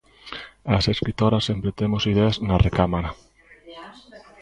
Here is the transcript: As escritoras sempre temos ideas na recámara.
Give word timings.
As 0.77 0.83
escritoras 0.93 1.45
sempre 1.49 1.75
temos 1.79 2.03
ideas 2.11 2.35
na 2.47 2.57
recámara. 2.65 3.11